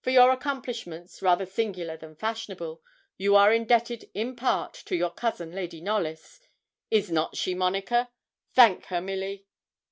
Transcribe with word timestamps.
For 0.00 0.10
your 0.10 0.32
accomplishments 0.32 1.22
rather 1.22 1.46
singular 1.46 1.96
than 1.96 2.16
fashionable 2.16 2.82
you 3.16 3.36
are 3.36 3.52
indebted, 3.52 4.10
in 4.14 4.34
part, 4.34 4.74
to 4.86 4.96
your 4.96 5.10
cousin, 5.12 5.52
Lady 5.52 5.80
Knollys. 5.80 6.40
Is 6.90 7.08
not 7.08 7.36
she, 7.36 7.54
Monica? 7.54 8.10
Thank 8.52 8.86
her, 8.86 9.00
Milly.' 9.00 9.46